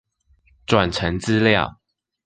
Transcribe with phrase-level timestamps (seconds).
[0.65, 1.77] 轉成資料